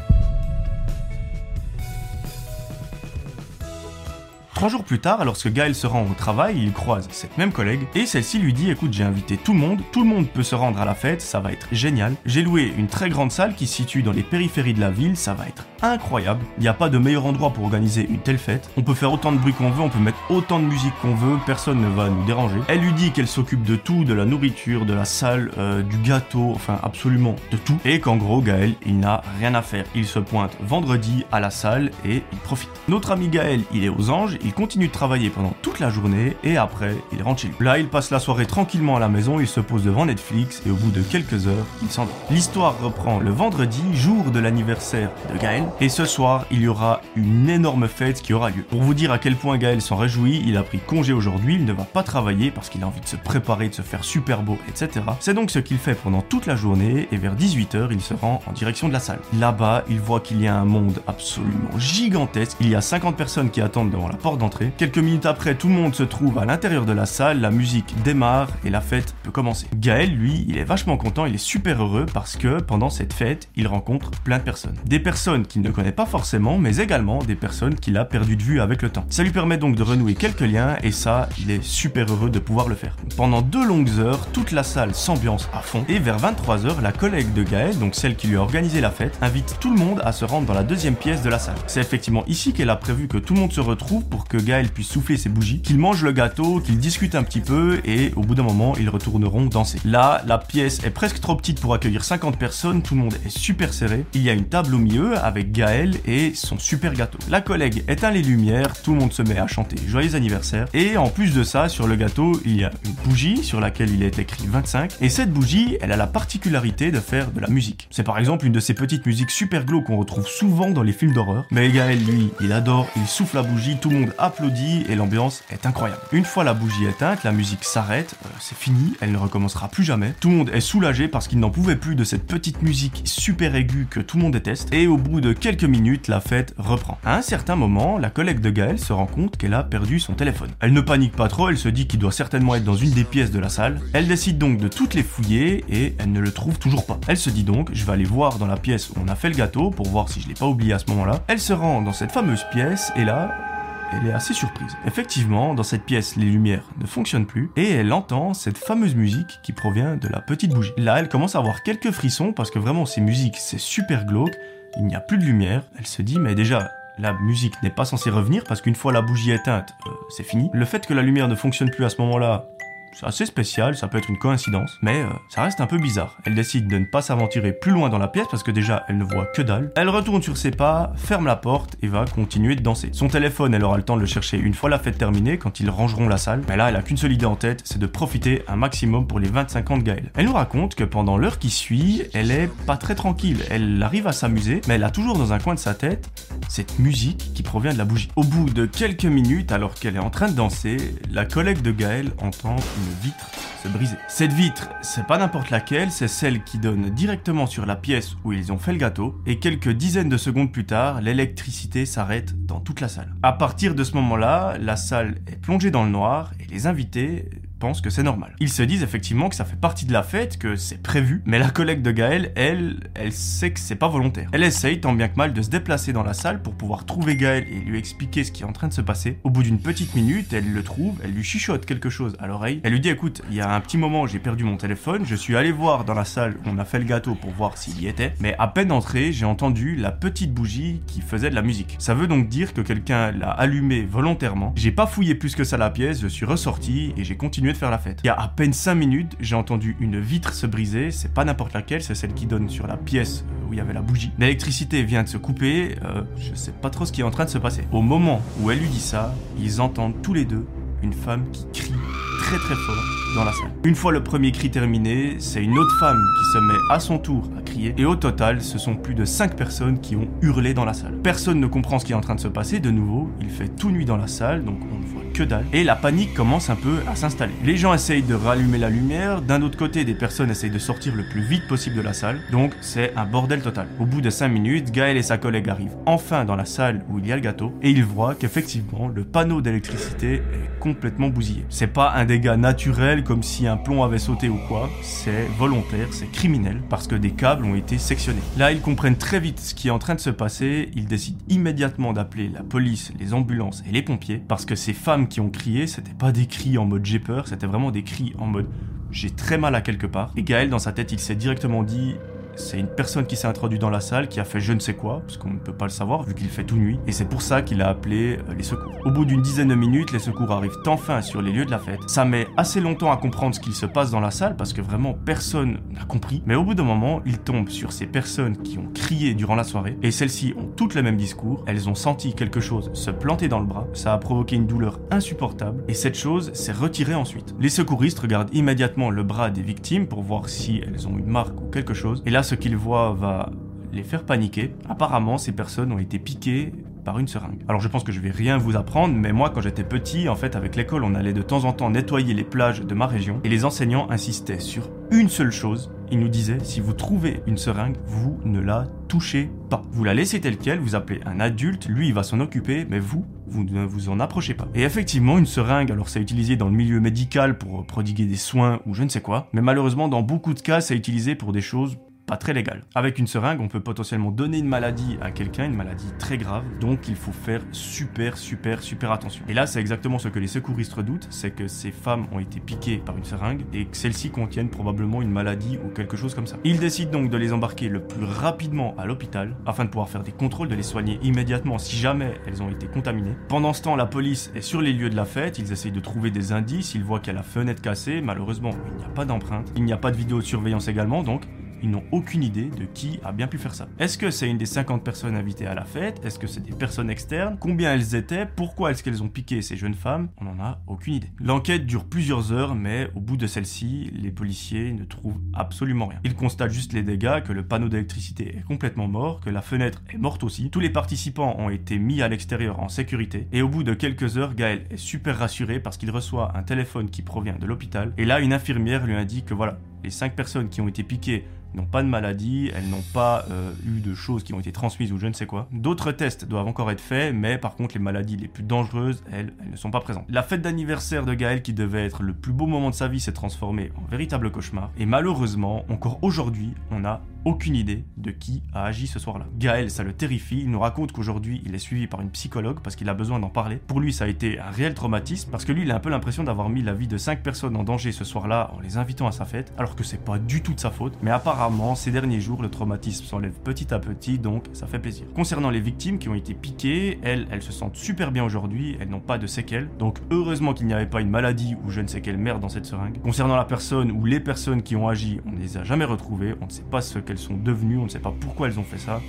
Trois 4.61 4.69
jours 4.69 4.83
plus 4.83 4.99
tard, 4.99 5.25
lorsque 5.25 5.51
Gaël 5.51 5.73
se 5.73 5.87
rend 5.87 6.03
au 6.03 6.13
travail, 6.13 6.53
il 6.61 6.71
croise 6.71 7.07
cette 7.09 7.35
même 7.35 7.51
collègue 7.51 7.79
et 7.95 8.05
celle-ci 8.05 8.37
lui 8.37 8.53
dit 8.53 8.69
écoute 8.69 8.93
j'ai 8.93 9.03
invité 9.03 9.35
tout 9.35 9.53
le 9.53 9.57
monde, 9.57 9.79
tout 9.91 10.03
le 10.03 10.05
monde 10.07 10.27
peut 10.27 10.43
se 10.43 10.53
rendre 10.53 10.79
à 10.79 10.85
la 10.85 10.93
fête, 10.93 11.19
ça 11.19 11.39
va 11.39 11.51
être 11.51 11.67
génial. 11.71 12.13
J'ai 12.27 12.43
loué 12.43 12.71
une 12.77 12.85
très 12.85 13.09
grande 13.09 13.31
salle 13.31 13.55
qui 13.55 13.65
se 13.65 13.77
situe 13.77 14.03
dans 14.03 14.11
les 14.11 14.21
périphéries 14.21 14.75
de 14.75 14.79
la 14.79 14.91
ville, 14.91 15.17
ça 15.17 15.33
va 15.33 15.47
être 15.47 15.65
incroyable. 15.81 16.41
Il 16.59 16.61
n'y 16.61 16.67
a 16.67 16.75
pas 16.75 16.89
de 16.89 16.99
meilleur 16.99 17.25
endroit 17.25 17.49
pour 17.49 17.63
organiser 17.63 18.05
une 18.07 18.19
telle 18.19 18.37
fête. 18.37 18.69
On 18.77 18.83
peut 18.83 18.93
faire 18.93 19.11
autant 19.11 19.31
de 19.31 19.39
bruit 19.39 19.53
qu'on 19.53 19.71
veut, 19.71 19.81
on 19.81 19.89
peut 19.89 19.97
mettre 19.97 20.19
autant 20.29 20.59
de 20.59 20.65
musique 20.65 20.93
qu'on 21.01 21.15
veut, 21.15 21.39
personne 21.47 21.81
ne 21.81 21.89
va 21.89 22.09
nous 22.09 22.23
déranger. 22.25 22.59
Elle 22.67 22.81
lui 22.81 22.93
dit 22.93 23.09
qu'elle 23.09 23.27
s'occupe 23.27 23.63
de 23.63 23.75
tout, 23.75 24.03
de 24.03 24.13
la 24.13 24.25
nourriture, 24.25 24.85
de 24.85 24.93
la 24.93 25.05
salle, 25.05 25.49
euh, 25.57 25.81
du 25.81 25.97
gâteau, 25.97 26.51
enfin 26.53 26.77
absolument 26.83 27.35
de 27.51 27.57
tout. 27.57 27.79
Et 27.83 27.99
qu'en 27.99 28.15
gros 28.15 28.41
Gaël, 28.41 28.75
il 28.85 28.99
n'a 28.99 29.23
rien 29.39 29.55
à 29.55 29.63
faire. 29.63 29.85
Il 29.95 30.05
se 30.05 30.19
pointe 30.19 30.55
vendredi 30.61 31.25
à 31.31 31.39
la 31.39 31.49
salle 31.49 31.89
et 32.05 32.21
il 32.31 32.37
profite. 32.37 32.69
Notre 32.87 33.09
ami 33.09 33.27
Gaël, 33.27 33.61
il 33.73 33.83
est 33.83 33.89
aux 33.89 34.11
anges, 34.11 34.37
continue 34.53 34.87
de 34.87 34.91
travailler 34.91 35.29
pendant 35.29 35.53
toute 35.61 35.79
la 35.79 35.89
journée 35.89 36.35
et 36.43 36.57
après, 36.57 36.95
il 37.11 37.21
rentre 37.23 37.41
chez 37.41 37.47
lui. 37.47 37.55
Là, 37.59 37.77
il 37.77 37.87
passe 37.87 38.11
la 38.11 38.19
soirée 38.19 38.45
tranquillement 38.45 38.95
à 38.95 38.99
la 38.99 39.09
maison, 39.09 39.39
il 39.39 39.47
se 39.47 39.59
pose 39.59 39.83
devant 39.83 40.05
Netflix 40.05 40.61
et 40.65 40.71
au 40.71 40.75
bout 40.75 40.91
de 40.91 41.01
quelques 41.01 41.47
heures, 41.47 41.65
il 41.81 41.89
s'endort. 41.89 42.15
L'histoire 42.29 42.79
reprend 42.81 43.19
le 43.19 43.31
vendredi, 43.31 43.81
jour 43.93 44.31
de 44.31 44.39
l'anniversaire 44.39 45.11
de 45.31 45.37
Gaël, 45.37 45.63
et 45.79 45.89
ce 45.89 46.05
soir, 46.05 46.45
il 46.51 46.61
y 46.61 46.67
aura 46.67 47.01
une 47.15 47.49
énorme 47.49 47.87
fête 47.87 48.21
qui 48.21 48.33
aura 48.33 48.49
lieu. 48.49 48.63
Pour 48.63 48.81
vous 48.81 48.93
dire 48.93 49.11
à 49.11 49.17
quel 49.17 49.35
point 49.35 49.57
Gaël 49.57 49.81
s'en 49.81 49.95
réjouit, 49.95 50.41
il 50.45 50.57
a 50.57 50.63
pris 50.63 50.79
congé 50.79 51.13
aujourd'hui, 51.13 51.55
il 51.55 51.65
ne 51.65 51.73
va 51.73 51.83
pas 51.83 52.03
travailler 52.03 52.51
parce 52.51 52.69
qu'il 52.69 52.83
a 52.83 52.87
envie 52.87 53.01
de 53.01 53.07
se 53.07 53.15
préparer, 53.15 53.69
de 53.69 53.73
se 53.73 53.81
faire 53.81 54.03
super 54.03 54.43
beau, 54.43 54.57
etc. 54.67 55.05
C'est 55.19 55.33
donc 55.33 55.51
ce 55.51 55.59
qu'il 55.59 55.77
fait 55.77 55.95
pendant 55.95 56.21
toute 56.21 56.45
la 56.45 56.55
journée 56.55 57.07
et 57.11 57.17
vers 57.17 57.35
18h, 57.35 57.87
il 57.91 58.01
se 58.01 58.13
rend 58.13 58.41
en 58.45 58.51
direction 58.51 58.87
de 58.87 58.93
la 58.93 58.99
salle. 58.99 59.19
Là-bas, 59.37 59.83
il 59.89 59.99
voit 59.99 60.19
qu'il 60.19 60.41
y 60.41 60.47
a 60.47 60.55
un 60.55 60.65
monde 60.65 61.01
absolument 61.07 61.77
gigantesque. 61.77 62.57
Il 62.61 62.69
y 62.69 62.75
a 62.75 62.81
50 62.81 63.15
personnes 63.15 63.49
qui 63.49 63.61
attendent 63.61 63.91
devant 63.91 64.07
la 64.07 64.15
porte 64.15 64.37
Quelques 64.77 64.97
minutes 64.97 65.27
après, 65.27 65.55
tout 65.55 65.67
le 65.67 65.75
monde 65.75 65.93
se 65.93 66.03
trouve 66.03 66.39
à 66.39 66.45
l'intérieur 66.45 66.85
de 66.85 66.93
la 66.93 67.05
salle, 67.05 67.41
la 67.41 67.51
musique 67.51 67.93
démarre 68.03 68.49
et 68.65 68.71
la 68.71 68.81
fête 68.81 69.13
peut 69.21 69.31
commencer. 69.31 69.67
Gaël, 69.75 70.11
lui, 70.11 70.45
il 70.47 70.57
est 70.57 70.63
vachement 70.63 70.97
content, 70.97 71.25
il 71.25 71.35
est 71.35 71.37
super 71.37 71.83
heureux 71.83 72.07
parce 72.11 72.37
que 72.37 72.59
pendant 72.59 72.89
cette 72.89 73.13
fête, 73.13 73.49
il 73.55 73.67
rencontre 73.67 74.09
plein 74.23 74.39
de 74.39 74.43
personnes. 74.43 74.75
Des 74.85 74.99
personnes 74.99 75.45
qu'il 75.45 75.61
ne 75.61 75.69
connaît 75.69 75.91
pas 75.91 76.07
forcément, 76.07 76.57
mais 76.57 76.77
également 76.77 77.19
des 77.19 77.35
personnes 77.35 77.75
qu'il 77.75 77.97
a 77.97 78.05
perdu 78.05 78.35
de 78.35 78.41
vue 78.41 78.61
avec 78.61 78.81
le 78.81 78.89
temps. 78.89 79.05
Ça 79.09 79.23
lui 79.23 79.31
permet 79.31 79.57
donc 79.57 79.75
de 79.75 79.83
renouer 79.83 80.15
quelques 80.15 80.41
liens 80.41 80.75
et 80.81 80.91
ça, 80.91 81.29
il 81.39 81.51
est 81.51 81.63
super 81.63 82.11
heureux 82.11 82.31
de 82.31 82.39
pouvoir 82.39 82.67
le 82.67 82.75
faire. 82.75 82.97
Pendant 83.17 83.41
deux 83.41 83.65
longues 83.65 83.99
heures, 83.99 84.25
toute 84.27 84.51
la 84.51 84.63
salle 84.63 84.95
s'ambiance 84.95 85.49
à 85.53 85.59
fond 85.59 85.85
et 85.87 85.99
vers 85.99 86.17
23h, 86.17 86.81
la 86.81 86.91
collègue 86.91 87.33
de 87.33 87.43
Gaël, 87.43 87.77
donc 87.77 87.93
celle 87.93 88.15
qui 88.15 88.27
lui 88.27 88.37
a 88.37 88.41
organisé 88.41 88.81
la 88.81 88.89
fête, 88.89 89.19
invite 89.21 89.57
tout 89.59 89.71
le 89.71 89.79
monde 89.79 90.01
à 90.03 90.11
se 90.11 90.25
rendre 90.25 90.47
dans 90.47 90.53
la 90.55 90.63
deuxième 90.63 90.95
pièce 90.95 91.21
de 91.21 91.29
la 91.29 91.37
salle. 91.37 91.55
C'est 91.67 91.81
effectivement 91.81 92.23
ici 92.25 92.53
qu'elle 92.53 92.69
a 92.71 92.75
prévu 92.75 93.07
que 93.07 93.17
tout 93.17 93.35
le 93.35 93.41
monde 93.41 93.53
se 93.53 93.61
retrouve 93.61 94.05
pour 94.05 94.25
que 94.31 94.37
Gaël 94.37 94.69
puisse 94.69 94.87
souffler 94.87 95.17
ses 95.17 95.27
bougies, 95.27 95.59
qu'il 95.59 95.77
mange 95.77 96.05
le 96.05 96.13
gâteau, 96.13 96.61
qu'il 96.61 96.77
discute 96.77 97.15
un 97.15 97.23
petit 97.23 97.41
peu 97.41 97.81
et 97.83 98.13
au 98.15 98.21
bout 98.21 98.33
d'un 98.33 98.43
moment, 98.43 98.73
ils 98.79 98.87
retourneront 98.87 99.47
danser. 99.47 99.79
Là, 99.83 100.23
la 100.25 100.37
pièce 100.37 100.81
est 100.85 100.89
presque 100.89 101.19
trop 101.19 101.35
petite 101.35 101.59
pour 101.59 101.73
accueillir 101.73 102.05
50 102.05 102.39
personnes, 102.39 102.81
tout 102.81 102.95
le 102.95 103.01
monde 103.01 103.13
est 103.25 103.29
super 103.29 103.73
serré. 103.73 104.05
Il 104.13 104.21
y 104.21 104.29
a 104.29 104.33
une 104.33 104.45
table 104.45 104.73
au 104.73 104.77
milieu 104.77 105.17
avec 105.17 105.51
Gaël 105.51 105.97
et 106.05 106.33
son 106.33 106.57
super 106.57 106.93
gâteau. 106.93 107.17
La 107.29 107.41
collègue 107.41 107.83
éteint 107.89 108.09
les 108.09 108.21
lumières, 108.21 108.81
tout 108.81 108.93
le 108.93 108.99
monde 108.99 109.11
se 109.11 109.21
met 109.21 109.37
à 109.37 109.47
chanter 109.47 109.75
joyeux 109.85 110.15
anniversaire 110.15 110.67
et 110.73 110.95
en 110.95 111.09
plus 111.09 111.33
de 111.33 111.43
ça, 111.43 111.67
sur 111.67 111.85
le 111.85 111.97
gâteau, 111.97 112.39
il 112.45 112.55
y 112.55 112.63
a 112.63 112.71
une 112.85 112.93
bougie 113.03 113.43
sur 113.43 113.59
laquelle 113.59 113.89
il 113.89 114.01
est 114.01 114.17
écrit 114.17 114.47
25 114.47 114.93
et 115.01 115.09
cette 115.09 115.33
bougie, 115.33 115.77
elle 115.81 115.91
a 115.91 115.97
la 115.97 116.07
particularité 116.07 116.91
de 116.91 117.01
faire 117.01 117.31
de 117.31 117.41
la 117.41 117.49
musique. 117.49 117.89
C'est 117.91 118.03
par 118.03 118.17
exemple 118.17 118.45
une 118.45 118.53
de 118.53 118.61
ces 118.61 118.75
petites 118.75 119.05
musiques 119.05 119.31
super 119.31 119.65
glow 119.65 119.81
qu'on 119.81 119.97
retrouve 119.97 120.25
souvent 120.25 120.69
dans 120.69 120.83
les 120.83 120.93
films 120.93 121.11
d'horreur. 121.11 121.45
Mais 121.51 121.69
Gaël, 121.69 121.99
lui, 122.01 122.29
il 122.39 122.53
adore, 122.53 122.87
il 122.95 123.07
souffle 123.07 123.35
la 123.35 123.43
bougie, 123.43 123.75
tout 123.81 123.89
le 123.89 123.99
monde 123.99 124.10
applaudit 124.17 124.85
et 124.89 124.95
l'ambiance 124.95 125.43
est 125.51 125.65
incroyable. 125.65 126.01
Une 126.11 126.25
fois 126.25 126.43
la 126.43 126.53
bougie 126.53 126.85
éteinte, 126.85 127.23
la 127.23 127.31
musique 127.31 127.63
s'arrête, 127.63 128.15
euh, 128.25 128.29
c'est 128.39 128.57
fini, 128.57 128.93
elle 129.01 129.11
ne 129.11 129.17
recommencera 129.17 129.67
plus 129.67 129.83
jamais. 129.83 130.13
Tout 130.19 130.29
le 130.29 130.35
monde 130.35 130.49
est 130.53 130.61
soulagé 130.61 131.07
parce 131.07 131.27
qu'il 131.27 131.39
n'en 131.39 131.49
pouvait 131.49 131.75
plus 131.75 131.95
de 131.95 132.03
cette 132.03 132.27
petite 132.27 132.61
musique 132.61 133.01
super 133.05 133.55
aiguë 133.55 133.87
que 133.89 133.99
tout 133.99 134.17
le 134.17 134.23
monde 134.23 134.33
déteste. 134.33 134.73
Et 134.73 134.87
au 134.87 134.97
bout 134.97 135.21
de 135.21 135.33
quelques 135.33 135.63
minutes, 135.63 136.07
la 136.07 136.19
fête 136.19 136.53
reprend. 136.57 136.97
À 137.05 137.15
un 137.17 137.21
certain 137.21 137.55
moment, 137.55 137.97
la 137.97 138.09
collègue 138.09 138.39
de 138.39 138.49
Gaël 138.49 138.79
se 138.79 138.93
rend 138.93 139.05
compte 139.05 139.37
qu'elle 139.37 139.53
a 139.53 139.63
perdu 139.63 139.99
son 139.99 140.13
téléphone. 140.13 140.49
Elle 140.59 140.73
ne 140.73 140.81
panique 140.81 141.15
pas 141.15 141.27
trop, 141.27 141.49
elle 141.49 141.57
se 141.57 141.69
dit 141.69 141.87
qu'il 141.87 141.99
doit 141.99 142.11
certainement 142.11 142.55
être 142.55 142.63
dans 142.63 142.75
une 142.75 142.91
des 142.91 143.03
pièces 143.03 143.31
de 143.31 143.39
la 143.39 143.49
salle. 143.49 143.79
Elle 143.93 144.07
décide 144.07 144.37
donc 144.37 144.57
de 144.57 144.67
toutes 144.67 144.93
les 144.93 145.03
fouiller 145.03 145.63
et 145.69 145.95
elle 145.99 146.11
ne 146.11 146.19
le 146.19 146.31
trouve 146.31 146.59
toujours 146.59 146.85
pas. 146.85 146.99
Elle 147.07 147.17
se 147.17 147.29
dit 147.29 147.43
donc, 147.43 147.69
je 147.73 147.85
vais 147.85 147.93
aller 147.93 148.03
voir 148.03 148.37
dans 148.37 148.47
la 148.47 148.57
pièce 148.57 148.89
où 148.89 148.93
on 149.03 149.07
a 149.07 149.15
fait 149.15 149.29
le 149.29 149.35
gâteau 149.35 149.69
pour 149.69 149.87
voir 149.87 150.09
si 150.09 150.21
je 150.21 150.27
l'ai 150.27 150.33
pas 150.33 150.47
oublié 150.47 150.73
à 150.73 150.79
ce 150.79 150.85
moment-là. 150.89 151.23
Elle 151.27 151.39
se 151.39 151.53
rend 151.53 151.81
dans 151.81 151.93
cette 151.93 152.11
fameuse 152.11 152.45
pièce 152.51 152.91
et 152.95 153.05
là, 153.05 153.50
elle 153.91 154.07
est 154.07 154.13
assez 154.13 154.33
surprise. 154.33 154.75
Effectivement, 154.85 155.53
dans 155.53 155.63
cette 155.63 155.83
pièce, 155.83 156.15
les 156.15 156.25
lumières 156.25 156.63
ne 156.79 156.85
fonctionnent 156.85 157.25
plus 157.25 157.51
et 157.55 157.69
elle 157.71 157.91
entend 157.93 158.33
cette 158.33 158.57
fameuse 158.57 158.95
musique 158.95 159.39
qui 159.43 159.51
provient 159.51 159.97
de 159.97 160.07
la 160.07 160.21
petite 160.21 160.53
bougie. 160.53 160.71
Là, 160.77 160.99
elle 160.99 161.09
commence 161.09 161.35
à 161.35 161.39
avoir 161.39 161.63
quelques 161.63 161.91
frissons 161.91 162.33
parce 162.33 162.51
que 162.51 162.59
vraiment 162.59 162.85
ces 162.85 163.01
musiques, 163.01 163.37
c'est 163.37 163.59
super 163.59 164.05
glauque, 164.05 164.35
il 164.77 164.85
n'y 164.85 164.95
a 164.95 164.99
plus 164.99 165.17
de 165.17 165.23
lumière. 165.23 165.63
Elle 165.77 165.87
se 165.87 166.01
dit, 166.01 166.19
mais 166.19 166.35
déjà, 166.35 166.71
la 166.97 167.13
musique 167.13 167.61
n'est 167.63 167.69
pas 167.69 167.85
censée 167.85 168.09
revenir 168.09 168.43
parce 168.43 168.61
qu'une 168.61 168.75
fois 168.75 168.93
la 168.93 169.01
bougie 169.01 169.31
éteinte, 169.31 169.73
euh, 169.87 169.91
c'est 170.09 170.23
fini. 170.23 170.49
Le 170.53 170.65
fait 170.65 170.85
que 170.85 170.93
la 170.93 171.01
lumière 171.01 171.27
ne 171.27 171.35
fonctionne 171.35 171.71
plus 171.71 171.85
à 171.85 171.89
ce 171.89 172.01
moment-là, 172.01 172.45
c'est 172.93 173.05
assez 173.05 173.25
spécial, 173.25 173.75
ça 173.75 173.87
peut 173.87 173.97
être 173.97 174.09
une 174.09 174.17
coïncidence, 174.17 174.77
mais 174.81 175.01
euh, 175.01 175.09
ça 175.29 175.43
reste 175.43 175.61
un 175.61 175.67
peu 175.67 175.77
bizarre. 175.77 176.17
Elle 176.25 176.35
décide 176.35 176.67
de 176.67 176.77
ne 176.77 176.85
pas 176.85 177.01
s'aventurer 177.01 177.53
plus 177.53 177.71
loin 177.71 177.89
dans 177.89 177.97
la 177.97 178.07
pièce 178.07 178.27
parce 178.29 178.43
que 178.43 178.51
déjà 178.51 178.85
elle 178.87 178.97
ne 178.97 179.03
voit 179.03 179.25
que 179.25 179.41
dalle. 179.41 179.71
Elle 179.75 179.89
retourne 179.89 180.21
sur 180.21 180.37
ses 180.37 180.51
pas, 180.51 180.91
ferme 180.97 181.25
la 181.25 181.35
porte 181.35 181.75
et 181.81 181.87
va 181.87 182.05
continuer 182.05 182.55
de 182.55 182.61
danser. 182.61 182.89
Son 182.93 183.07
téléphone, 183.07 183.53
elle 183.53 183.63
aura 183.63 183.77
le 183.77 183.83
temps 183.83 183.95
de 183.95 184.01
le 184.01 184.07
chercher 184.07 184.37
une 184.37 184.53
fois 184.53 184.69
la 184.69 184.79
fête 184.79 184.97
terminée 184.97 185.37
quand 185.37 185.59
ils 185.59 185.69
rangeront 185.69 186.07
la 186.07 186.17
salle. 186.17 186.41
Mais 186.47 186.57
là, 186.57 186.69
elle 186.69 186.75
a 186.75 186.81
qu'une 186.81 186.97
seule 186.97 187.13
idée 187.13 187.25
en 187.25 187.35
tête, 187.35 187.61
c'est 187.63 187.79
de 187.79 187.87
profiter 187.87 188.43
un 188.47 188.55
maximum 188.55 189.07
pour 189.07 189.19
les 189.19 189.29
25 189.29 189.71
ans 189.71 189.77
de 189.77 189.83
Gaël. 189.83 190.11
Elle 190.15 190.25
nous 190.25 190.33
raconte 190.33 190.75
que 190.75 190.83
pendant 190.83 191.17
l'heure 191.17 191.39
qui 191.39 191.49
suit, 191.49 192.03
elle 192.13 192.31
est 192.31 192.49
pas 192.65 192.77
très 192.77 192.95
tranquille. 192.95 193.39
Elle 193.49 193.81
arrive 193.81 194.07
à 194.07 194.11
s'amuser, 194.11 194.61
mais 194.67 194.75
elle 194.75 194.83
a 194.83 194.91
toujours 194.91 195.17
dans 195.17 195.33
un 195.33 195.39
coin 195.39 195.53
de 195.53 195.59
sa 195.59 195.73
tête 195.73 196.09
cette 196.49 196.79
musique 196.79 197.31
qui 197.33 197.43
provient 197.43 197.73
de 197.73 197.77
la 197.77 197.85
bougie. 197.85 198.09
Au 198.15 198.23
bout 198.23 198.49
de 198.49 198.65
quelques 198.65 199.05
minutes, 199.05 199.51
alors 199.51 199.75
qu'elle 199.75 199.95
est 199.95 199.99
en 199.99 200.09
train 200.09 200.27
de 200.27 200.35
danser, 200.35 200.77
la 201.11 201.25
collègue 201.25 201.61
de 201.61 201.71
Gaël 201.71 202.11
entend 202.21 202.57
une 202.81 203.01
vitre 203.01 203.29
se 203.61 203.67
briser. 203.67 203.95
Cette 204.07 204.33
vitre, 204.33 204.69
c'est 204.81 205.05
pas 205.05 205.17
n'importe 205.17 205.49
laquelle, 205.51 205.91
c'est 205.91 206.07
celle 206.07 206.43
qui 206.43 206.57
donne 206.57 206.89
directement 206.89 207.45
sur 207.45 207.65
la 207.65 207.75
pièce 207.75 208.15
où 208.23 208.33
ils 208.33 208.51
ont 208.51 208.57
fait 208.57 208.71
le 208.71 208.79
gâteau, 208.79 209.21
et 209.25 209.39
quelques 209.39 209.69
dizaines 209.69 210.09
de 210.09 210.17
secondes 210.17 210.51
plus 210.51 210.65
tard, 210.65 211.01
l'électricité 211.01 211.85
s'arrête 211.85 212.45
dans 212.45 212.59
toute 212.59 212.81
la 212.81 212.87
salle. 212.87 213.13
À 213.23 213.33
partir 213.33 213.75
de 213.75 213.83
ce 213.83 213.93
moment-là, 213.93 214.57
la 214.59 214.75
salle 214.75 215.19
est 215.27 215.39
plongée 215.39 215.71
dans 215.71 215.83
le 215.83 215.91
noir, 215.91 216.31
et 216.39 216.45
les 216.45 216.67
invités 216.67 217.29
pensent 217.61 217.79
que 217.79 217.91
c'est 217.91 218.01
normal. 218.01 218.35
Ils 218.39 218.49
se 218.49 218.63
disent 218.63 218.81
effectivement 218.81 219.29
que 219.29 219.35
ça 219.35 219.45
fait 219.45 219.55
partie 219.55 219.85
de 219.85 219.93
la 219.93 220.01
fête, 220.01 220.39
que 220.39 220.55
c'est 220.55 220.81
prévu, 220.81 221.21
mais 221.25 221.37
la 221.37 221.51
collègue 221.51 221.83
de 221.83 221.91
Gaël, 221.91 222.31
elle, 222.35 222.79
elle 222.95 223.11
sait 223.11 223.51
que 223.51 223.59
c'est 223.59 223.75
pas 223.75 223.87
volontaire. 223.87 224.29
Elle 224.33 224.43
essaye 224.43 224.81
tant 224.81 224.93
bien 224.93 225.07
que 225.07 225.15
mal 225.15 225.31
de 225.31 225.41
se 225.43 225.49
déplacer 225.49 225.93
dans 225.93 226.01
la 226.01 226.15
salle 226.15 226.41
pour 226.41 226.55
pouvoir 226.55 226.85
trouver 226.85 227.15
Gaël 227.15 227.45
et 227.47 227.59
lui 227.59 227.77
expliquer 227.77 228.23
ce 228.23 228.31
qui 228.31 228.41
est 228.41 228.47
en 228.47 228.51
train 228.51 228.67
de 228.67 228.73
se 228.73 228.81
passer. 228.81 229.19
Au 229.23 229.29
bout 229.29 229.43
d'une 229.43 229.59
petite 229.59 229.93
minute, 229.93 230.33
elle 230.33 230.51
le 230.51 230.63
trouve, 230.63 230.99
elle 231.03 231.11
lui 231.11 231.23
chuchote 231.23 231.67
quelque 231.67 231.91
chose 231.91 232.15
à 232.19 232.25
l'oreille. 232.25 232.61
Elle 232.63 232.73
lui 232.73 232.79
dit 232.79 232.89
écoute, 232.89 233.21
il 233.29 233.35
y 233.35 233.41
a 233.41 233.53
un 233.53 233.61
petit 233.61 233.77
moment 233.77 234.07
j'ai 234.07 234.17
perdu 234.17 234.43
mon 234.43 234.57
téléphone, 234.57 235.05
je 235.05 235.15
suis 235.15 235.37
allé 235.37 235.51
voir 235.51 235.85
dans 235.85 235.93
la 235.93 236.03
salle 236.03 236.37
où 236.37 236.49
on 236.49 236.57
a 236.57 236.65
fait 236.65 236.79
le 236.79 236.85
gâteau 236.85 237.13
pour 237.13 237.29
voir 237.29 237.59
s'il 237.59 237.79
y 237.79 237.87
était, 237.87 238.15
mais 238.19 238.35
à 238.39 238.47
peine 238.47 238.71
entré, 238.71 239.11
j'ai 239.11 239.25
entendu 239.25 239.75
la 239.75 239.91
petite 239.91 240.33
bougie 240.33 240.81
qui 240.87 241.01
faisait 241.01 241.29
de 241.29 241.35
la 241.35 241.43
musique. 241.43 241.75
Ça 241.77 241.93
veut 241.93 242.07
donc 242.07 242.27
dire 242.27 242.55
que 242.55 242.61
quelqu'un 242.61 243.11
l'a 243.11 243.29
allumé 243.29 243.83
volontairement. 243.83 244.53
J'ai 244.55 244.71
pas 244.71 244.87
fouillé 244.87 245.13
plus 245.13 245.35
que 245.35 245.43
ça 245.43 245.57
la 245.57 245.69
pièce, 245.69 246.01
je 246.01 246.07
suis 246.07 246.25
ressorti 246.25 246.93
et 246.97 247.03
j'ai 247.03 247.17
continué 247.17 247.50
faire 247.53 247.71
la 247.71 247.77
fête. 247.77 247.99
Il 248.03 248.07
y 248.07 248.09
a 248.09 248.19
à 248.19 248.27
peine 248.27 248.53
5 248.53 248.75
minutes, 248.75 249.15
j'ai 249.19 249.35
entendu 249.35 249.75
une 249.79 249.99
vitre 249.99 250.33
se 250.33 250.45
briser, 250.45 250.91
c'est 250.91 251.13
pas 251.13 251.25
n'importe 251.25 251.53
laquelle, 251.53 251.81
c'est 251.81 251.95
celle 251.95 252.13
qui 252.13 252.25
donne 252.25 252.49
sur 252.49 252.67
la 252.67 252.77
pièce 252.77 253.25
où 253.47 253.53
il 253.53 253.57
y 253.57 253.61
avait 253.61 253.73
la 253.73 253.81
bougie. 253.81 254.11
L'électricité 254.19 254.83
vient 254.83 255.03
de 255.03 255.09
se 255.09 255.17
couper, 255.17 255.75
euh, 255.83 256.03
je 256.17 256.35
sais 256.35 256.51
pas 256.51 256.69
trop 256.69 256.85
ce 256.85 256.91
qui 256.91 257.01
est 257.01 257.05
en 257.05 257.11
train 257.11 257.25
de 257.25 257.29
se 257.29 257.37
passer. 257.37 257.63
Au 257.71 257.81
moment 257.81 258.21
où 258.39 258.51
elle 258.51 258.59
lui 258.59 258.69
dit 258.69 258.79
ça, 258.79 259.13
ils 259.39 259.61
entendent 259.61 260.01
tous 260.01 260.13
les 260.13 260.25
deux 260.25 260.45
une 260.83 260.93
femme 260.93 261.25
qui 261.31 261.45
crie 261.51 261.73
très 262.19 262.37
très 262.37 262.55
fort 262.55 263.00
dans 263.15 263.23
la 263.23 263.31
salle. 263.33 263.51
Une 263.63 263.75
fois 263.75 263.91
le 263.91 264.03
premier 264.03 264.31
cri 264.31 264.49
terminé, 264.49 265.15
c'est 265.19 265.43
une 265.43 265.57
autre 265.57 265.77
femme 265.79 265.99
qui 266.17 266.33
se 266.33 266.37
met 266.39 266.59
à 266.69 266.79
son 266.79 266.97
tour 266.97 267.29
à 267.37 267.41
crier 267.41 267.73
et 267.77 267.85
au 267.85 267.95
total, 267.95 268.41
ce 268.41 268.57
sont 268.57 268.75
plus 268.75 268.95
de 268.95 269.05
5 269.05 269.35
personnes 269.35 269.79
qui 269.79 269.95
ont 269.95 270.07
hurlé 270.21 270.53
dans 270.53 270.65
la 270.65 270.73
salle. 270.73 270.97
Personne 271.03 271.39
ne 271.39 271.47
comprend 271.47 271.79
ce 271.79 271.85
qui 271.85 271.91
est 271.91 271.95
en 271.95 272.01
train 272.01 272.15
de 272.15 272.19
se 272.19 272.27
passer, 272.27 272.59
de 272.59 272.71
nouveau, 272.71 273.09
il 273.19 273.29
fait 273.29 273.49
tout 273.49 273.71
nuit 273.71 273.85
dans 273.85 273.97
la 273.97 274.07
salle, 274.07 274.43
donc 274.43 274.59
on 274.71 274.79
ne 274.79 274.85
voit 274.85 275.01
que 275.13 275.23
dalle, 275.23 275.45
et 275.51 275.63
la 275.63 275.75
panique 275.75 276.13
commence 276.13 276.49
un 276.49 276.55
peu 276.55 276.79
à 276.87 276.95
s'installer. 276.95 277.33
Les 277.43 277.57
gens 277.57 277.73
essayent 277.73 278.03
de 278.03 278.15
rallumer 278.15 278.57
la 278.57 278.69
lumière, 278.69 279.21
d'un 279.21 279.41
autre 279.41 279.57
côté, 279.57 279.83
des 279.83 279.93
personnes 279.93 280.29
essayent 280.29 280.51
de 280.51 280.59
sortir 280.59 280.95
le 280.95 281.03
plus 281.03 281.21
vite 281.21 281.47
possible 281.47 281.75
de 281.75 281.81
la 281.81 281.93
salle, 281.93 282.19
donc 282.31 282.53
c'est 282.61 282.93
un 282.95 283.05
bordel 283.05 283.41
total. 283.41 283.67
Au 283.79 283.85
bout 283.85 284.01
de 284.01 284.09
5 284.09 284.29
minutes, 284.29 284.71
Gaël 284.71 284.97
et 284.97 285.03
sa 285.03 285.17
collègue 285.17 285.49
arrivent 285.49 285.75
enfin 285.85 286.25
dans 286.25 286.35
la 286.35 286.45
salle 286.45 286.83
où 286.89 286.99
il 286.99 287.07
y 287.07 287.11
a 287.11 287.15
le 287.15 287.21
gâteau, 287.21 287.53
et 287.61 287.71
ils 287.71 287.83
voient 287.83 288.15
qu'effectivement, 288.15 288.87
le 288.87 289.03
panneau 289.03 289.41
d'électricité 289.41 290.15
est 290.15 290.59
complètement 290.59 291.09
bousillé. 291.09 291.45
C'est 291.49 291.67
pas 291.67 291.93
un 291.95 292.05
dégât 292.05 292.37
naturel 292.37 293.00
comme 293.03 293.23
si 293.23 293.47
un 293.47 293.57
plomb 293.57 293.83
avait 293.83 293.99
sauté 293.99 294.29
ou 294.29 294.37
quoi, 294.47 294.69
c'est 294.81 295.25
volontaire, 295.37 295.87
c'est 295.91 296.11
criminel, 296.11 296.61
parce 296.69 296.87
que 296.87 296.95
des 296.95 297.11
câbles 297.11 297.45
ont 297.45 297.55
été 297.55 297.77
sectionnés. 297.77 298.21
Là, 298.37 298.51
ils 298.51 298.61
comprennent 298.61 298.97
très 298.97 299.19
vite 299.19 299.39
ce 299.39 299.53
qui 299.53 299.67
est 299.67 299.71
en 299.71 299.79
train 299.79 299.95
de 299.95 299.99
se 299.99 300.09
passer, 300.09 300.69
ils 300.75 300.85
décident 300.85 301.19
immédiatement 301.29 301.93
d'appeler 301.93 302.29
la 302.29 302.43
police, 302.43 302.91
les 302.99 303.13
ambulances 303.13 303.63
et 303.67 303.71
les 303.71 303.81
pompiers, 303.81 304.21
parce 304.27 304.45
que 304.45 304.55
ces 304.55 304.73
femmes 304.73 305.07
qui 305.07 305.19
ont 305.19 305.29
crié, 305.29 305.67
c'était 305.67 305.93
pas 305.93 306.11
des 306.11 306.25
cris 306.25 306.57
en 306.57 306.65
mode 306.65 306.85
j'ai 306.85 306.99
peur, 306.99 307.27
c'était 307.27 307.47
vraiment 307.47 307.71
des 307.71 307.83
cris 307.83 308.13
en 308.17 308.25
mode 308.25 308.47
j'ai 308.91 309.09
très 309.09 309.37
mal 309.37 309.55
à 309.55 309.61
quelque 309.61 309.87
part. 309.87 310.11
Et 310.17 310.23
Gaël, 310.23 310.49
dans 310.49 310.59
sa 310.59 310.73
tête, 310.73 310.91
il 310.91 310.99
s'est 310.99 311.15
directement 311.15 311.63
dit 311.63 311.95
c'est 312.41 312.59
une 312.59 312.67
personne 312.67 313.05
qui 313.05 313.15
s'est 313.15 313.27
introduite 313.27 313.61
dans 313.61 313.69
la 313.69 313.79
salle, 313.79 314.07
qui 314.07 314.19
a 314.19 314.25
fait 314.25 314.39
je 314.39 314.53
ne 314.53 314.59
sais 314.59 314.73
quoi, 314.73 315.01
parce 315.01 315.17
qu'on 315.17 315.29
ne 315.29 315.39
peut 315.39 315.53
pas 315.53 315.65
le 315.65 315.71
savoir 315.71 316.03
vu 316.03 316.13
qu'il 316.13 316.27
fait 316.27 316.43
tout 316.43 316.57
nuit, 316.57 316.79
et 316.87 316.91
c'est 316.91 317.05
pour 317.05 317.21
ça 317.21 317.41
qu'il 317.41 317.61
a 317.61 317.69
appelé 317.69 318.17
euh, 318.17 318.33
les 318.35 318.43
secours. 318.43 318.73
Au 318.85 318.91
bout 318.91 319.05
d'une 319.05 319.21
dizaine 319.21 319.49
de 319.49 319.55
minutes, 319.55 319.91
les 319.91 319.99
secours 319.99 320.31
arrivent 320.31 320.57
enfin 320.65 321.01
sur 321.01 321.21
les 321.21 321.31
lieux 321.31 321.45
de 321.45 321.51
la 321.51 321.59
fête. 321.59 321.79
Ça 321.87 322.05
met 322.05 322.27
assez 322.37 322.59
longtemps 322.59 322.91
à 322.91 322.97
comprendre 322.97 323.35
ce 323.35 323.39
qu'il 323.39 323.53
se 323.53 323.65
passe 323.65 323.91
dans 323.91 323.99
la 323.99 324.11
salle, 324.11 324.35
parce 324.35 324.53
que 324.53 324.61
vraiment 324.61 324.93
personne 324.93 325.59
n'a 325.71 325.83
compris, 325.85 326.23
mais 326.25 326.35
au 326.35 326.43
bout 326.43 326.55
d'un 326.55 326.63
moment, 326.63 327.01
ils 327.05 327.19
tombent 327.19 327.49
sur 327.49 327.71
ces 327.71 327.85
personnes 327.85 328.37
qui 328.37 328.57
ont 328.57 328.67
crié 328.73 329.13
durant 329.13 329.35
la 329.35 329.43
soirée, 329.43 329.77
et 329.83 329.91
celles-ci 329.91 330.33
ont 330.37 330.47
toutes 330.47 330.75
le 330.75 330.81
même 330.81 330.97
discours, 330.97 331.43
elles 331.47 331.69
ont 331.69 331.75
senti 331.75 332.13
quelque 332.13 332.39
chose 332.39 332.71
se 332.73 332.91
planter 332.91 333.27
dans 333.27 333.39
le 333.39 333.45
bras, 333.45 333.67
ça 333.73 333.93
a 333.93 333.97
provoqué 333.97 334.35
une 334.35 334.47
douleur 334.47 334.79
insupportable, 334.89 335.63
et 335.67 335.73
cette 335.73 335.97
chose 335.97 336.33
s'est 336.33 336.51
retirée 336.51 336.95
ensuite. 336.95 337.35
Les 337.39 337.49
secouristes 337.49 337.99
regardent 337.99 338.33
immédiatement 338.33 338.89
le 338.89 339.03
bras 339.03 339.29
des 339.29 339.41
victimes 339.41 339.87
pour 339.87 340.01
voir 340.01 340.29
si 340.29 340.61
elles 340.65 340.87
ont 340.87 340.97
une 340.97 341.07
marque 341.07 341.39
ou 341.39 341.45
quelque 341.45 341.73
chose, 341.73 342.01
et 342.05 342.09
là 342.09 342.23
ce 342.31 342.35
qu'ils 342.35 342.55
voient 342.55 342.93
va 342.93 343.29
les 343.73 343.83
faire 343.83 344.05
paniquer. 344.05 344.53
Apparemment, 344.69 345.17
ces 345.17 345.33
personnes 345.33 345.73
ont 345.73 345.79
été 345.79 345.99
piquées 345.99 346.53
par 346.85 346.97
une 346.97 347.09
seringue. 347.09 347.41
Alors 347.49 347.59
je 347.59 347.67
pense 347.67 347.83
que 347.83 347.91
je 347.91 347.99
vais 347.99 348.09
rien 348.09 348.37
vous 348.37 348.55
apprendre, 348.55 348.95
mais 348.95 349.11
moi 349.11 349.29
quand 349.29 349.41
j'étais 349.41 349.65
petit, 349.65 350.07
en 350.07 350.15
fait 350.15 350.37
avec 350.37 350.55
l'école, 350.55 350.85
on 350.85 350.95
allait 350.95 351.11
de 351.11 351.21
temps 351.21 351.43
en 351.43 351.51
temps 351.51 351.69
nettoyer 351.69 352.13
les 352.13 352.23
plages 352.23 352.61
de 352.61 352.73
ma 352.73 352.87
région 352.87 353.19
et 353.25 353.29
les 353.29 353.43
enseignants 353.43 353.89
insistaient 353.89 354.39
sur 354.39 354.69
une 354.91 355.09
seule 355.09 355.31
chose. 355.31 355.71
Ils 355.91 355.99
nous 355.99 356.07
disaient 356.07 356.39
si 356.41 356.61
vous 356.61 356.71
trouvez 356.71 357.21
une 357.27 357.35
seringue, 357.35 357.75
vous 357.85 358.17
ne 358.23 358.39
la 358.39 358.65
touchez 358.87 359.29
pas. 359.49 359.61
Vous 359.71 359.83
la 359.83 359.93
laissez 359.93 360.21
telle 360.21 360.37
quelle, 360.37 360.59
vous 360.59 360.75
appelez 360.75 361.01
un 361.05 361.19
adulte, 361.19 361.67
lui 361.67 361.89
il 361.89 361.93
va 361.93 362.03
s'en 362.03 362.21
occuper, 362.21 362.65
mais 362.69 362.79
vous, 362.79 363.05
vous 363.27 363.43
ne 363.43 363.65
vous 363.65 363.89
en 363.89 363.99
approchez 363.99 364.35
pas. 364.35 364.47
Et 364.55 364.63
effectivement, 364.63 365.17
une 365.17 365.25
seringue, 365.25 365.69
alors 365.69 365.89
c'est 365.89 366.01
utilisé 366.01 366.37
dans 366.37 366.47
le 366.47 366.55
milieu 366.55 366.79
médical 366.79 367.37
pour 367.37 367.65
prodiguer 367.65 368.05
des 368.05 368.15
soins 368.15 368.61
ou 368.65 368.73
je 368.73 368.83
ne 368.83 368.89
sais 368.89 369.01
quoi, 369.01 369.27
mais 369.33 369.41
malheureusement 369.41 369.89
dans 369.89 370.01
beaucoup 370.01 370.33
de 370.33 370.39
cas 370.39 370.61
c'est 370.61 370.77
utilisé 370.77 371.15
pour 371.15 371.33
des 371.33 371.41
choses 371.41 371.77
très 372.17 372.33
légal. 372.33 372.61
Avec 372.75 372.99
une 372.99 373.07
seringue, 373.07 373.41
on 373.41 373.47
peut 373.47 373.59
potentiellement 373.59 374.11
donner 374.11 374.39
une 374.39 374.47
maladie 374.47 374.97
à 375.01 375.11
quelqu'un, 375.11 375.45
une 375.45 375.55
maladie 375.55 375.91
très 375.99 376.17
grave, 376.17 376.43
donc 376.59 376.87
il 376.87 376.95
faut 376.95 377.11
faire 377.11 377.41
super, 377.51 378.17
super, 378.17 378.61
super 378.61 378.91
attention. 378.91 379.23
Et 379.27 379.33
là, 379.33 379.47
c'est 379.47 379.59
exactement 379.59 379.99
ce 379.99 380.07
que 380.07 380.19
les 380.19 380.27
secouristes 380.27 380.73
redoutent, 380.73 381.07
c'est 381.09 381.31
que 381.31 381.47
ces 381.47 381.71
femmes 381.71 382.07
ont 382.11 382.19
été 382.19 382.39
piquées 382.39 382.77
par 382.77 382.97
une 382.97 383.05
seringue 383.05 383.43
et 383.53 383.65
que 383.65 383.77
celles-ci 383.77 384.09
contiennent 384.11 384.49
probablement 384.49 385.01
une 385.01 385.11
maladie 385.11 385.57
ou 385.65 385.69
quelque 385.69 385.97
chose 385.97 386.15
comme 386.15 386.27
ça. 386.27 386.37
Ils 386.43 386.59
décident 386.59 386.91
donc 386.91 387.09
de 387.09 387.17
les 387.17 387.33
embarquer 387.33 387.69
le 387.69 387.81
plus 387.81 388.05
rapidement 388.05 388.75
à 388.77 388.85
l'hôpital 388.85 389.35
afin 389.45 389.65
de 389.65 389.69
pouvoir 389.69 389.89
faire 389.89 390.03
des 390.03 390.11
contrôles, 390.11 390.47
de 390.47 390.55
les 390.55 390.63
soigner 390.63 390.99
immédiatement 391.03 391.57
si 391.57 391.75
jamais 391.75 392.13
elles 392.27 392.41
ont 392.41 392.49
été 392.49 392.67
contaminées. 392.67 393.15
Pendant 393.27 393.53
ce 393.53 393.61
temps, 393.61 393.75
la 393.75 393.85
police 393.85 394.31
est 394.35 394.41
sur 394.41 394.61
les 394.61 394.73
lieux 394.73 394.89
de 394.89 394.95
la 394.95 395.05
fête, 395.05 395.39
ils 395.39 395.51
essayent 395.51 395.71
de 395.71 395.79
trouver 395.79 396.11
des 396.11 396.31
indices, 396.31 396.75
ils 396.75 396.83
voient 396.83 396.99
qu'il 396.99 397.13
y 397.13 397.15
a 397.15 397.19
la 397.19 397.23
fenêtre 397.23 397.61
cassée, 397.61 398.01
malheureusement, 398.01 398.51
il 398.67 398.77
n'y 398.77 398.85
a 398.85 398.89
pas 398.89 399.05
d'empreinte, 399.05 399.51
il 399.55 399.63
n'y 399.63 399.73
a 399.73 399.77
pas 399.77 399.91
de 399.91 399.97
vidéo 399.97 400.19
de 400.19 400.25
surveillance 400.25 400.67
également, 400.67 401.03
donc 401.03 401.23
ils 401.61 401.69
n'ont 401.69 401.83
aucune 401.91 402.23
idée 402.23 402.49
de 402.49 402.65
qui 402.65 402.99
a 403.03 403.11
bien 403.11 403.27
pu 403.27 403.37
faire 403.37 403.53
ça. 403.53 403.67
Est-ce 403.79 403.97
que 403.97 404.11
c'est 404.11 404.29
une 404.29 404.37
des 404.37 404.45
50 404.45 404.83
personnes 404.83 405.15
invitées 405.15 405.47
à 405.47 405.55
la 405.55 405.65
fête? 405.65 406.03
Est-ce 406.05 406.19
que 406.19 406.27
c'est 406.27 406.41
des 406.41 406.53
personnes 406.53 406.89
externes? 406.89 407.37
Combien 407.39 407.73
elles 407.73 407.95
étaient? 407.95 408.25
Pourquoi 408.25 408.71
est-ce 408.71 408.83
qu'elles 408.83 409.03
ont 409.03 409.09
piqué 409.09 409.41
ces 409.41 409.57
jeunes 409.57 409.73
femmes? 409.73 410.09
On 410.17 410.25
n'en 410.25 410.39
a 410.43 410.61
aucune 410.67 410.95
idée. 410.95 411.11
L'enquête 411.19 411.65
dure 411.65 411.85
plusieurs 411.85 412.31
heures, 412.31 412.55
mais 412.55 412.89
au 412.95 412.99
bout 412.99 413.17
de 413.17 413.27
celle-ci, 413.27 413.91
les 413.93 414.11
policiers 414.11 414.73
ne 414.73 414.83
trouvent 414.83 415.19
absolument 415.33 415.87
rien. 415.87 415.99
Ils 416.03 416.15
constatent 416.15 416.51
juste 416.51 416.73
les 416.73 416.83
dégâts, 416.83 417.21
que 417.23 417.33
le 417.33 417.43
panneau 417.43 417.69
d'électricité 417.69 418.37
est 418.37 418.43
complètement 418.43 418.87
mort, 418.87 419.19
que 419.19 419.29
la 419.29 419.41
fenêtre 419.41 419.81
est 419.93 419.97
morte 419.97 420.23
aussi. 420.23 420.49
Tous 420.49 420.59
les 420.59 420.69
participants 420.69 421.35
ont 421.39 421.49
été 421.49 421.77
mis 421.77 422.01
à 422.01 422.07
l'extérieur 422.07 422.59
en 422.59 422.69
sécurité, 422.69 423.27
et 423.31 423.41
au 423.41 423.49
bout 423.49 423.63
de 423.63 423.73
quelques 423.73 424.17
heures, 424.17 424.35
Gaël 424.35 424.65
est 424.69 424.77
super 424.77 425.17
rassuré 425.17 425.59
parce 425.59 425.77
qu'il 425.77 425.91
reçoit 425.91 426.37
un 426.37 426.43
téléphone 426.43 426.89
qui 426.89 427.01
provient 427.01 427.37
de 427.37 427.45
l'hôpital, 427.45 427.93
et 427.97 428.05
là 428.05 428.19
une 428.19 428.33
infirmière 428.33 428.85
lui 428.85 428.95
indique 428.95 429.25
que 429.25 429.33
voilà, 429.33 429.59
les 429.83 429.89
5 429.89 430.15
personnes 430.15 430.49
qui 430.49 430.61
ont 430.61 430.67
été 430.67 430.83
piquées 430.83 431.25
n'ont 431.53 431.65
pas 431.65 431.83
de 431.83 431.87
maladie, 431.87 432.49
elles 432.55 432.69
n'ont 432.69 432.83
pas 432.93 433.25
euh, 433.29 433.51
eu 433.65 433.79
de 433.81 433.93
choses 433.93 434.23
qui 434.23 434.33
ont 434.33 434.39
été 434.39 434.51
transmises 434.51 434.91
ou 434.91 434.97
je 434.97 435.07
ne 435.07 435.13
sais 435.13 435.25
quoi. 435.25 435.47
D'autres 435.51 435.91
tests 435.91 436.25
doivent 436.25 436.47
encore 436.47 436.71
être 436.71 436.81
faits, 436.81 437.13
mais 437.13 437.37
par 437.37 437.55
contre 437.55 437.75
les 437.75 437.81
maladies 437.81 438.17
les 438.17 438.27
plus 438.27 438.43
dangereuses, 438.43 439.03
elles, 439.11 439.33
elles 439.41 439.51
ne 439.51 439.55
sont 439.55 439.71
pas 439.71 439.81
présentes. 439.81 440.05
La 440.09 440.23
fête 440.23 440.41
d'anniversaire 440.41 441.05
de 441.05 441.13
Gaël 441.13 441.41
qui 441.41 441.53
devait 441.53 441.85
être 441.85 442.03
le 442.03 442.13
plus 442.13 442.33
beau 442.33 442.45
moment 442.45 442.69
de 442.69 442.75
sa 442.75 442.87
vie 442.87 442.99
s'est 442.99 443.11
transformée 443.11 443.71
en 443.75 443.89
véritable 443.89 444.31
cauchemar, 444.31 444.71
et 444.77 444.85
malheureusement, 444.85 445.65
encore 445.69 445.99
aujourd'hui, 446.01 446.53
on 446.71 446.81
n'a 446.81 447.01
aucune 447.25 447.55
idée 447.55 447.83
de 447.97 448.11
qui 448.11 448.43
a 448.53 448.65
agi 448.65 448.87
ce 448.87 448.99
soir-là. 448.99 449.25
Gaël, 449.37 449.69
ça 449.69 449.83
le 449.83 449.93
terrifie, 449.93 450.41
il 450.41 450.49
nous 450.49 450.59
raconte 450.59 450.91
qu'aujourd'hui 450.91 451.41
il 451.45 451.55
est 451.55 451.59
suivi 451.59 451.87
par 451.87 452.01
une 452.01 452.09
psychologue 452.09 452.59
parce 452.63 452.75
qu'il 452.75 452.89
a 452.89 452.93
besoin 452.93 453.19
d'en 453.19 453.29
parler. 453.29 453.57
Pour 453.67 453.79
lui, 453.79 453.93
ça 453.93 454.05
a 454.05 454.07
été 454.07 454.39
un 454.39 454.49
réel 454.49 454.73
traumatisme 454.73 455.29
parce 455.31 455.45
que 455.45 455.51
lui, 455.51 455.63
il 455.63 455.71
a 455.71 455.75
un 455.75 455.79
peu 455.79 455.89
l'impression 455.89 456.23
d'avoir 456.23 456.49
mis 456.49 456.61
la 456.61 456.73
vie 456.73 456.87
de 456.87 456.97
5 456.97 457.21
personnes 457.21 457.55
en 457.55 457.63
danger 457.63 457.91
ce 457.91 458.03
soir-là 458.03 458.51
en 458.55 458.59
les 458.59 458.77
invitant 458.77 459.07
à 459.07 459.11
sa 459.11 459.25
fête, 459.25 459.53
alors 459.57 459.75
que 459.75 459.83
c'est 459.83 460.03
pas 460.03 460.19
du 460.19 460.41
tout 460.41 460.53
de 460.53 460.59
sa 460.59 460.71
faute. 460.71 460.97
Mais 461.01 461.11
apparemment, 461.11 461.75
ces 461.75 461.91
derniers 461.91 462.21
jours, 462.21 462.41
le 462.41 462.49
traumatisme 462.49 463.05
s'enlève 463.05 463.33
petit 463.43 463.73
à 463.73 463.79
petit, 463.79 464.17
donc 464.17 464.45
ça 464.53 464.67
fait 464.67 464.79
plaisir. 464.79 465.05
Concernant 465.15 465.49
les 465.49 465.59
victimes 465.59 465.99
qui 465.99 466.09
ont 466.09 466.15
été 466.15 466.33
piquées, 466.33 466.99
elles, 467.03 467.27
elles 467.31 467.43
se 467.43 467.51
sentent 467.51 467.75
super 467.75 468.11
bien 468.11 468.23
aujourd'hui, 468.23 468.77
elles 468.79 468.89
n'ont 468.89 468.99
pas 468.99 469.17
de 469.17 469.27
séquelles, 469.27 469.69
donc 469.77 469.99
heureusement 470.11 470.53
qu'il 470.53 470.67
n'y 470.67 470.73
avait 470.73 470.85
pas 470.85 471.01
une 471.01 471.09
maladie 471.09 471.55
ou 471.63 471.69
je 471.69 471.81
ne 471.81 471.87
sais 471.87 472.01
quelle 472.01 472.17
merde 472.17 472.41
dans 472.41 472.49
cette 472.49 472.65
seringue. 472.65 472.99
Concernant 473.01 473.35
la 473.35 473.45
personne 473.45 473.91
ou 473.91 474.05
les 474.05 474.19
personnes 474.19 474.63
qui 474.63 474.75
ont 474.75 474.87
agi, 474.87 475.19
on 475.25 475.31
ne 475.31 475.39
les 475.39 475.57
a 475.57 475.63
jamais 475.63 475.85
retrouvées, 475.85 476.35
on 476.41 476.45
ne 476.45 476.51
sait 476.51 476.63
pas 476.63 476.81
ce 476.81 476.99
que 476.99 477.10
elles 477.11 477.17
sont 477.17 477.35
devenues, 477.35 477.77
on 477.77 477.83
ne 477.83 477.89
sait 477.89 477.99
pas 477.99 478.13
pourquoi 478.19 478.47
elles 478.47 478.59
ont 478.59 478.63
fait 478.63 478.77
ça. 478.77 479.01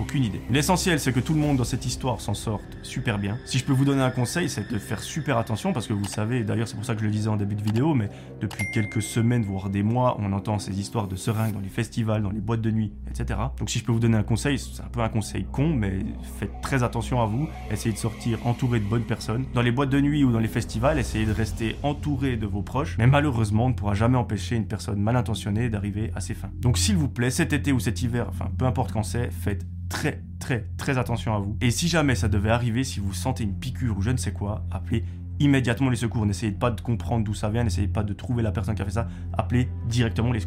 Aucune 0.00 0.24
idée. 0.24 0.40
L'essentiel, 0.50 1.00
c'est 1.00 1.12
que 1.12 1.20
tout 1.20 1.34
le 1.34 1.40
monde 1.40 1.56
dans 1.56 1.64
cette 1.64 1.86
histoire 1.86 2.20
s'en 2.20 2.34
sorte 2.34 2.64
super 2.82 3.18
bien. 3.18 3.38
Si 3.44 3.58
je 3.58 3.64
peux 3.64 3.72
vous 3.72 3.84
donner 3.84 4.02
un 4.02 4.10
conseil, 4.10 4.48
c'est 4.48 4.70
de 4.70 4.78
faire 4.78 5.02
super 5.02 5.38
attention 5.38 5.72
parce 5.72 5.86
que 5.86 5.92
vous 5.92 6.04
savez, 6.04 6.44
d'ailleurs 6.44 6.68
c'est 6.68 6.76
pour 6.76 6.84
ça 6.84 6.94
que 6.94 7.00
je 7.00 7.06
le 7.06 7.10
disais 7.10 7.28
en 7.28 7.36
début 7.36 7.54
de 7.54 7.62
vidéo, 7.62 7.94
mais 7.94 8.08
depuis 8.40 8.64
quelques 8.72 9.02
semaines, 9.02 9.42
voire 9.42 9.70
des 9.70 9.82
mois, 9.82 10.16
on 10.20 10.32
entend 10.32 10.58
ces 10.58 10.78
histoires 10.78 11.08
de 11.08 11.16
seringues 11.16 11.52
dans 11.52 11.60
les 11.60 11.68
festivals, 11.68 12.22
dans 12.22 12.30
les 12.30 12.40
boîtes 12.40 12.60
de 12.60 12.70
nuit, 12.70 12.92
etc. 13.10 13.40
Donc 13.58 13.70
si 13.70 13.78
je 13.78 13.84
peux 13.84 13.92
vous 13.92 14.00
donner 14.00 14.16
un 14.16 14.22
conseil, 14.22 14.58
c'est 14.58 14.82
un 14.82 14.88
peu 14.88 15.00
un 15.00 15.08
conseil 15.08 15.46
con, 15.50 15.68
mais 15.68 15.98
faites 16.38 16.60
très 16.62 16.82
attention 16.82 17.20
à 17.20 17.26
vous. 17.26 17.48
Essayez 17.70 17.92
de 17.92 17.98
sortir 17.98 18.46
entouré 18.46 18.80
de 18.80 18.84
bonnes 18.84 19.04
personnes. 19.04 19.44
Dans 19.54 19.62
les 19.62 19.72
boîtes 19.72 19.90
de 19.90 20.00
nuit 20.00 20.24
ou 20.24 20.32
dans 20.32 20.38
les 20.38 20.48
festivals, 20.48 20.98
essayez 20.98 21.26
de 21.26 21.32
rester 21.32 21.76
entouré 21.82 22.36
de 22.36 22.46
vos 22.46 22.62
proches. 22.62 22.96
Mais 22.98 23.06
malheureusement, 23.06 23.66
on 23.66 23.70
ne 23.70 23.74
pourra 23.74 23.94
jamais 23.94 24.16
empêcher 24.16 24.56
une 24.56 24.66
personne 24.66 25.00
mal 25.00 25.16
intentionnée 25.16 25.68
d'arriver 25.68 26.10
à 26.14 26.20
ses 26.20 26.34
fins. 26.34 26.50
Donc 26.60 26.78
s'il 26.78 26.96
vous 26.96 27.08
plaît, 27.08 27.30
cet 27.30 27.52
été 27.52 27.72
ou 27.72 27.80
cet 27.80 28.02
hiver, 28.02 28.26
enfin 28.28 28.50
peu 28.56 28.64
importe 28.64 28.92
quand 28.92 29.02
c'est, 29.02 29.30
faites 29.30 29.64
très 29.88 30.22
très 30.38 30.66
très 30.76 30.98
attention 30.98 31.34
à 31.34 31.38
vous. 31.38 31.56
Et 31.60 31.70
si 31.70 31.88
jamais 31.88 32.14
ça 32.14 32.28
devait 32.28 32.50
arriver, 32.50 32.84
si 32.84 33.00
vous 33.00 33.14
sentez 33.14 33.44
une 33.44 33.58
piqûre 33.58 33.96
ou 33.98 34.02
je 34.02 34.10
ne 34.10 34.16
sais 34.16 34.32
quoi, 34.32 34.64
appelez 34.70 35.04
immédiatement 35.40 35.90
les 35.90 35.96
secours. 35.96 36.26
N'essayez 36.26 36.52
pas 36.52 36.70
de 36.70 36.80
comprendre 36.80 37.24
d'où 37.24 37.34
ça 37.34 37.48
vient, 37.48 37.64
n'essayez 37.64 37.88
pas 37.88 38.02
de 38.02 38.12
trouver 38.12 38.42
la 38.42 38.52
personne 38.52 38.74
qui 38.74 38.82
a 38.82 38.84
fait 38.84 38.90
ça, 38.90 39.08
appelez 39.32 39.68
directement 39.88 40.32
les 40.32 40.40
secours. 40.40 40.46